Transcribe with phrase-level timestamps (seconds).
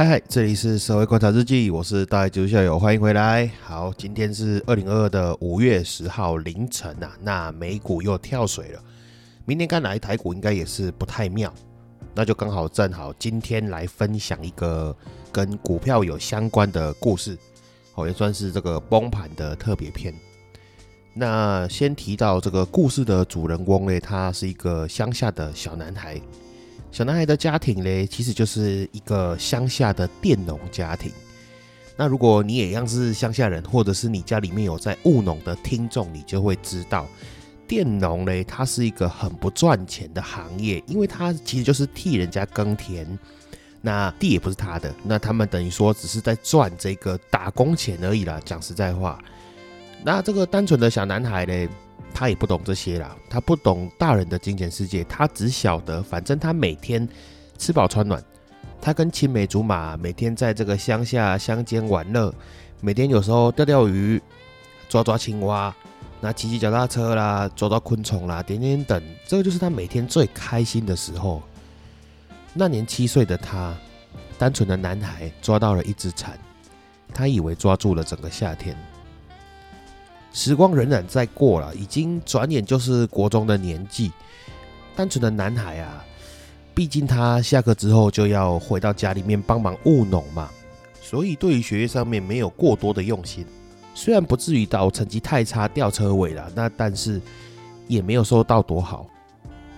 [0.00, 3.46] 嗨嗨，这里是社会观察日记，我是大爱主校友，欢迎回来。
[3.62, 8.82] 好，今天是二零二二的五月十号凌晨啊，那美股又跳水了，
[9.44, 11.52] 明天该来台股应该也是不太妙，
[12.14, 14.96] 那就刚好正好今天来分享一个
[15.30, 17.36] 跟股票有相关的故事，
[17.92, 20.14] 好，也算是这个崩盘的特别篇。
[21.12, 26.18] 那先提到这个故事的主人翁呢，他是一个乡下的小男孩。
[26.92, 31.12] 小男孩的家庭嘞，其实就是一个乡下的佃农家庭。
[31.96, 37.06] 那如果你也一样是乡下人，或者是你家里面有在务农的听众，你就会知道，
[37.68, 43.06] 佃农嘞，它是一个很不赚钱的行业，因为它其实就是替人家耕田，
[43.80, 48.40] 那地也不是他的，那他们等于说只是在赚这个打工钱而已啦。
[48.44, 49.22] 讲实在话，
[50.02, 51.68] 那这个单纯的小男孩嘞。
[52.20, 57.08] 他也不懂这些啦，他不懂大人的金钱世界，他只晓得反正他每天
[57.56, 58.22] 吃饱穿暖，
[58.78, 62.30] 他跟青梅竹马每天在这个乡下乡间玩乐，
[62.82, 64.20] 每天有时候钓钓鱼、
[64.86, 65.74] 抓抓青蛙、
[66.20, 71.42] 那骑骑脚踏车啦、抓抓昆虫啦，点点等，这个就是他每天最开心的时候。
[72.52, 73.74] 那年七岁的他，
[74.36, 76.38] 单纯的男孩抓到了一只蝉，
[77.14, 78.76] 他以为抓住了整个夏天。
[80.32, 84.12] 时光荏苒在过了，已经转眼就是国中的年纪。
[84.96, 86.04] 单纯的男孩啊，
[86.74, 90.50] 毕竟他下课之后就要回到家里面帮忙务农嘛，
[91.00, 93.46] 所以对于学业上面没有过多的用心。
[93.94, 97.20] 虽然不至于到成绩太差掉车尾了，那但是
[97.88, 99.06] 也没有说到多好。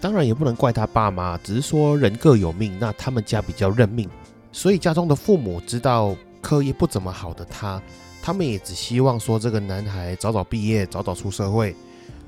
[0.00, 4.08] 当然也不能怪他爸妈，只是说人各有命，那他们家比较认命，
[4.52, 7.82] 所以家中的父母知道课业不怎么好的他。
[8.28, 11.74] 他们也只希望说，这个男孩早早毕业，早早出社会，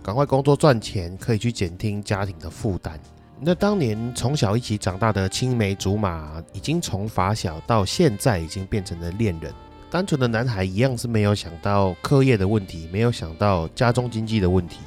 [0.02, 2.98] 赶快工作赚钱，可以去减轻家庭的负担。
[3.38, 9.52] 那当年从小一起长大的青梅竹马，已经从发小到现在已经变成了恋人。
[9.90, 14.78] 单纯的男孩一样是没有想到课业的问题，没有想到家中经济的问题。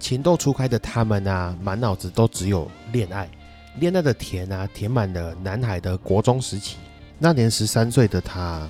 [0.00, 3.28] 情窦初开的他们啊，满脑子都只有恋爱，
[3.78, 6.78] 恋爱的甜啊，填满了男孩的国中时期。
[7.18, 8.66] 那年十三岁的他。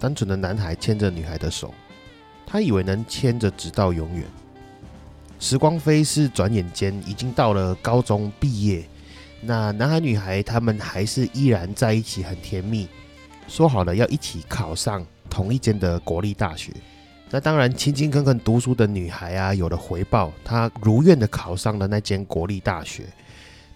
[0.00, 1.74] 单纯的男孩牵着女孩的手，
[2.46, 4.24] 他以为能牵着直到永远。
[5.40, 8.84] 时光飞逝，转眼间已经到了高中毕业。
[9.40, 12.88] 那男孩女孩他们还是依然在一起，很甜蜜，
[13.46, 16.72] 说好了要一起考上同一间的国立大学。
[17.30, 23.04] 那当然，勤勤恳恳读书的女孩啊，有了回报，她如愿的考上了那间国立大学。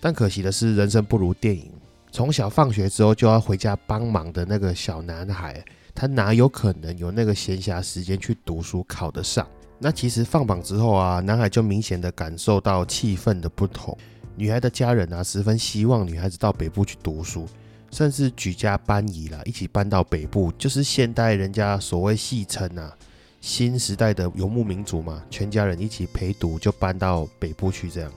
[0.00, 1.70] 但可惜的是，人生不如电影。
[2.10, 5.62] 从小放学之后就要回家帮忙的那个小男孩。
[5.94, 9.46] 他哪有可能有那个闲暇时间去读书考得上？
[9.78, 13.96] 那其实放榜之后啊，男孩就明显的感受到气氛的不同。
[14.36, 17.46] 女孩的家人啊，十分希望女孩子到北部去读书，
[17.90, 22.96] 甚至举家搬移啦，一起搬到北部，就是现代人家所谓戏称啊，
[23.40, 28.10] 新时代的游牧民族嘛，全家人一起陪读，就搬到北部去这样。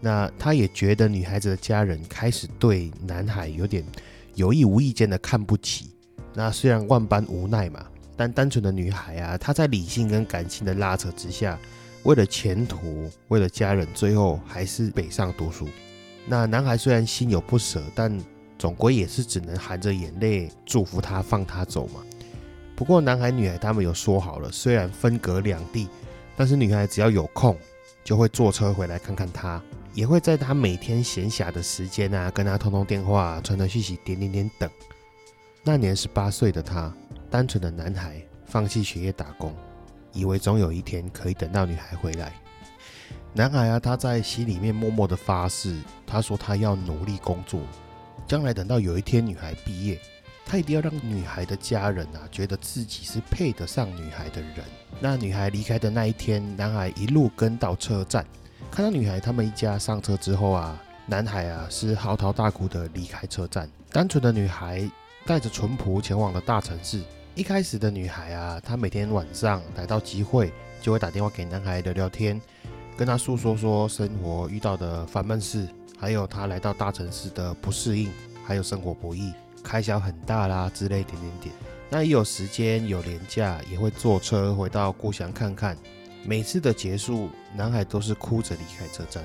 [0.00, 3.84] 那他也觉得女孩子的家人开始对男孩有点
[4.34, 5.90] 有意无意间的看不起。
[6.34, 7.84] 那虽然万般无奈嘛，
[8.16, 11.58] 但单纯的女孩啊，她在理性跟感性的拉扯之下，
[12.04, 15.68] 为了前途，为了家人，最后还是北上读书。
[16.26, 18.16] 那男孩虽然心有不舍，但
[18.58, 22.00] 总归也是只能含着眼泪祝福她，放她走嘛。
[22.76, 25.88] 不过男孩女孩他们有说好了，虽然分隔两地，
[26.36, 27.56] 但是女孩只要有空，
[28.04, 29.60] 就会坐车回来看看他，
[29.92, 34.70] 也会在他每天闲暇的时间啊，跟他通通电话，传传讯息，点点点等。
[35.62, 36.90] 那年十八岁的他，
[37.30, 39.54] 单纯的男孩，放弃学业打工，
[40.10, 42.32] 以为总有一天可以等到女孩回来。
[43.34, 45.76] 男孩啊，他在心里面默默的发誓，
[46.06, 47.60] 他说他要努力工作，
[48.26, 50.00] 将来等到有一天女孩毕业，
[50.46, 54.64] 他一定要让女孩的家人啊，觉得自己是配得上女孩的人。
[54.98, 58.26] 那女孩离开的那一天，男孩一路跟到车站，
[58.70, 63.70] 看到女孩他们一家上车之后啊，男孩啊是嚎啕大哭的离开车站。
[63.90, 64.90] 单纯的女孩。
[65.30, 67.00] 带着淳朴前往了大城市。
[67.36, 72.42] 一开始的女孩啊，她每天晚上逮到机会就会打电话给男孩聊聊天，
[72.96, 78.10] 跟他诉说说生活遇到的烦闷事，还有他来到大城市的不适应，
[78.44, 79.32] 还有生活不易。
[79.62, 81.54] 开销很大啦之类点点点。
[81.88, 85.78] 那一有时间有年假，也会坐车回到故乡看看。
[86.24, 89.22] 每次的结束，男孩都是哭着离开车站。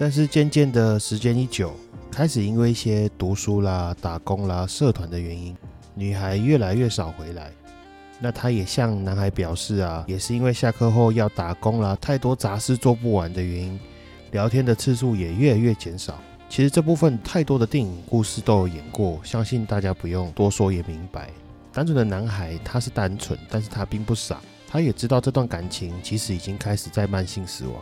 [0.00, 1.74] 但是渐渐的时间一久，
[2.10, 5.54] 开始因为一些读书啦、打工啦、社团的原因，
[5.94, 7.52] 女孩越来越少回来。
[8.18, 13.78] 那他也向男孩表示啊，也是因为下课后要打工啦，太多杂事做不完的原因，
[14.30, 16.18] 聊天的次数也越来越减少。
[16.48, 21.28] 其实这部分太多的电影故事都有演过，相信大家不用多说也明白。
[21.74, 27.74] 单纯的男孩他是单纯，但是他并不傻，他也知道这段感情其实已经开始在慢性死亡。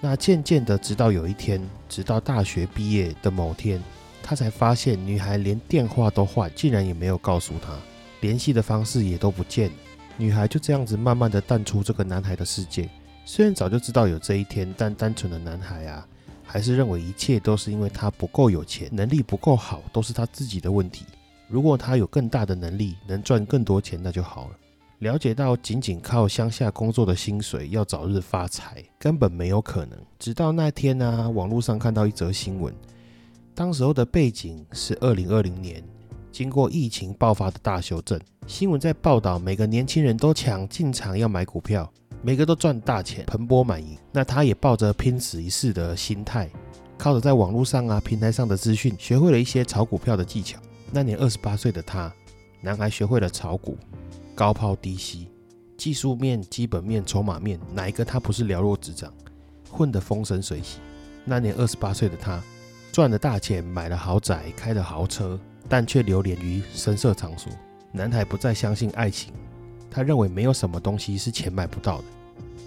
[0.00, 3.82] 那渐渐的，直到有一天，直到大学毕业的某天，
[4.22, 7.76] 他才发现女孩连电话都换，竟然也没有告诉他。
[8.20, 9.70] 联系的方式也都不见，
[10.16, 12.88] 女孩就这样子慢慢的淡出这个男孩的世界。
[13.24, 16.06] 虽然早就知道有这一天，但单纯的男孩啊，
[16.44, 21.04] 还是认为一切都是因为他不够有钱，能力不够好，都是他自己的问题。
[21.48, 24.56] 如果他有更大的能力，能赚更多钱，那就好了。
[25.00, 29.98] 了解到仅仅靠乡下工作的薪水要早日发财，根本没有可能。
[30.18, 32.74] 直到那天呢，网络上看到一则新闻，
[33.54, 35.84] 当时候的背景是二零二零年。
[36.32, 41.90] 经过疫情爆发的大修正，新闻在报道每个年轻人都抢进场要买股票，
[42.22, 43.98] 每个都赚大钱，盆钵满盈。
[44.12, 46.50] 那他也抱着拼死一试的心态，
[46.96, 50.58] 靠着在网络上啊平台上的资讯，学会了一些炒股票的技巧。
[50.90, 52.10] 那年二十八岁的他，
[52.60, 53.76] 男孩学会了炒股，
[54.36, 55.26] 高抛低吸，
[55.76, 59.12] 技术面、基本面、筹码面，哪一个他不是了若指掌，
[59.68, 60.78] 混得风生水起。
[61.24, 62.40] 那年二十八岁的他，
[62.92, 65.36] 赚了大钱，买了豪宅，开了豪车。
[65.68, 67.52] 但却流连于声色场所。
[67.90, 69.32] 男孩不再相信爱情，
[69.90, 72.04] 他认为没有什么东西是钱买不到的。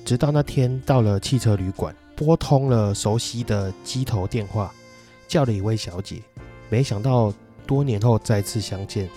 [0.04, 4.74] 直到那天到了汽车旅馆，拨通了熟悉的机头电话，
[5.30, 6.22] 叫了一位小姐。
[6.70, 7.34] 没想到
[7.66, 9.10] 多年后再次相见，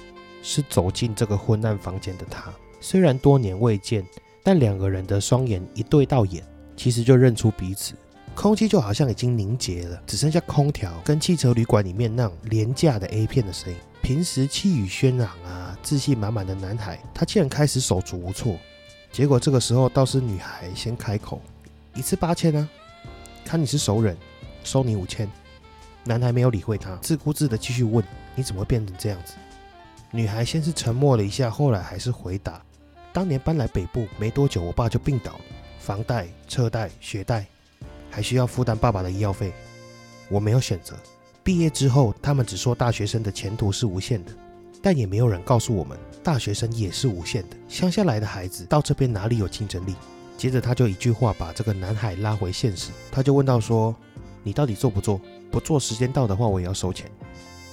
[0.43, 2.53] 是走进这个昏暗房间的他。
[2.81, 4.05] 虽然多年未见，
[4.43, 6.45] 但两个人的双眼一对到眼，
[6.77, 7.95] 其实就认出彼此。
[8.35, 13.79] 空气就好像已经凝结了，只剩下空调跟汽车旅馆里面那种廉价的 A 片的声音。
[14.01, 18.57] 平时气宇轩昂啊、自信满满的男孩，他竟然开始手足无措。
[19.13, 21.41] 结果这个时候倒是女孩先开口
[21.95, 22.69] ：“一次八千啊，
[23.45, 24.17] 看你是熟人，
[24.65, 25.31] 收你五千。”
[26.03, 28.03] 男孩没有理会他，自顾自的继续问
[28.35, 29.35] ：“你怎么会变成这样子？”
[30.15, 32.63] 女孩先是沉默了一下，后来还是回答
[33.15, 35.41] ：“当年搬来北部没多久，我爸就病倒了，
[35.81, 37.47] 房贷、车贷、学贷。”
[38.15, 39.55] 还需要负担爸爸的医药费，
[40.29, 40.95] 我没有选择。
[41.43, 44.33] 毕业之后，他们只说大学生的前途是无限的，
[44.83, 47.57] 但也没有人告诉我们，大学生也是无限的。
[47.71, 49.95] 乡下来的孩子到这边哪里有竞争力？
[50.37, 53.97] 接着他就一句话把这个男孩拉回现实，他就问到说
[54.45, 55.19] ：“你到底做不做？
[55.51, 57.11] 不做，时间到的话我也要收钱。”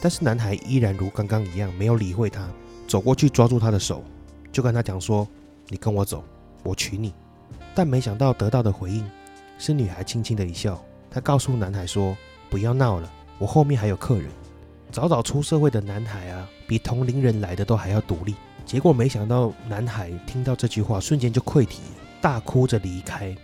[0.01, 2.47] 但是男孩依然如刚刚一样，没有理会他，
[2.87, 4.03] 走过去抓住他的手，
[4.51, 5.27] 就跟他讲说
[5.67, 6.23] ：“你跟我走，
[6.63, 7.13] 我娶你。”
[7.75, 9.05] 但没想到得到的回应。
[9.57, 10.81] 是女孩轻轻的一笑，
[11.11, 12.15] 她告诉男孩说
[12.49, 14.29] ：“不要闹了，我后面还有客人。”
[14.89, 18.35] 早早出社会的男孩啊，比同龄人来的都还要独立。
[18.65, 21.81] 结果没想到，男孩听到这句话，瞬间就溃体，
[22.21, 23.35] 大哭着离开，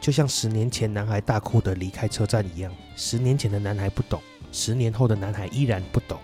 [0.00, 2.70] 就像十年前男孩大哭的离开车站一样。
[2.94, 4.20] 十年前的男孩不懂，
[4.52, 6.16] 十年后的男孩依然不懂。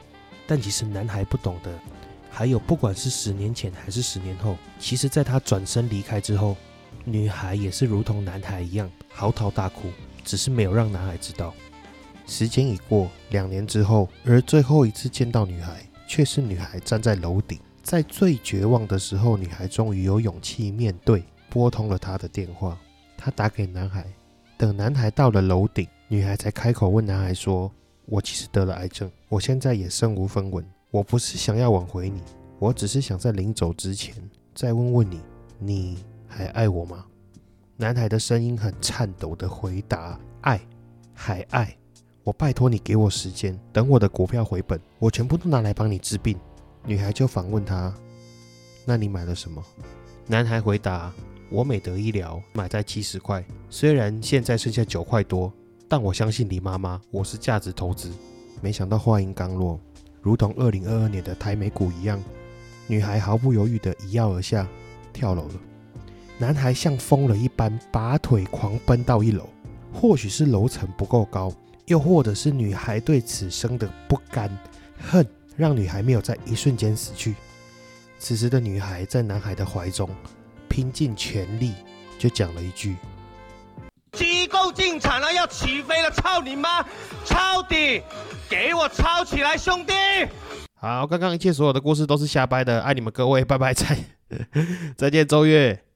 [0.47, 1.77] 但其实男孩不懂的，
[2.31, 6.57] 还有不管是十年前还是十年后，其实在他转身离开之后。
[7.05, 9.89] 女孩也是如同男孩一样嚎啕大哭，
[10.25, 11.55] 只是没有让男孩知道。
[12.27, 22.79] 时间已过两年之后，而最后一次见到女孩，却是女孩站在楼顶，在最绝望的时候，女孩终于有勇气面对，拨通了他的电话。
[23.17, 24.05] 她打给男孩，
[24.59, 27.73] 等男孩到了楼顶，女孩才开口问男孩说
[28.09, 30.65] ：“我其实得了癌症，我现在也身无分文。
[30.91, 32.23] 我不是想要挽回你，
[32.59, 34.15] 我只是想在临走之前
[34.55, 35.21] 再问问你，
[35.59, 35.99] 你。”
[36.31, 37.07] 还爱我吗？
[37.79, 40.61] 男孩的声音很颤抖的回答：“爱，
[41.15, 41.75] 还爱。
[42.23, 46.39] 我拜托你给我时间，等我的股票回本，我全部都拿来帮你治病。”
[46.85, 47.95] 女孩就反问他
[48.85, 49.65] ：“那你买了什么？”
[50.29, 51.11] 男孩回答
[51.51, 55.51] ：“我美德医疗买在七十块，虽然现在剩下九块多，
[55.89, 58.13] 但我相信李妈妈，我是价值投资。”
[58.61, 59.81] 没想到话音刚落，
[60.21, 62.23] 如同二零二二年的台美股一样，
[62.87, 64.67] 女孩毫不犹豫的一跃而下，
[65.13, 65.55] 跳楼了。
[66.39, 69.49] 男孩像疯了一般拔腿狂奔到一楼，
[69.93, 71.53] 或许是楼层不够高，
[71.87, 74.51] 又或者是女孩对此生的不甘
[74.99, 75.27] 恨，
[75.57, 77.35] 让女孩没有在一瞬间死去。
[78.19, 80.11] 此时的女孩在男孩的怀中，
[80.69, 81.73] 拼尽全力，
[82.19, 82.97] 就讲了一句
[84.49, 86.11] ：“够进场了，要起飞了！
[86.11, 86.85] 操你妈！
[87.25, 88.03] 抄底，
[88.49, 89.93] 给我抄起来，兄弟！”
[90.81, 93.97] 好，刚刚一切所有的故事都是瞎掰的，爱你们各位，拜拜，再
[94.97, 95.88] 再见，周月。